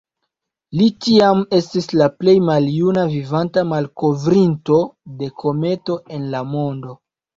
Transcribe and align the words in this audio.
Li 0.77 0.85
tiam 1.07 1.43
estis 1.57 1.89
la 2.01 2.07
plej 2.23 2.35
maljuna 2.47 3.03
vivanta 3.11 3.65
malkovrinto 3.75 4.81
de 5.21 5.31
kometo 5.45 5.99
en 6.19 6.27
la 6.37 6.43
mondo. 6.57 6.97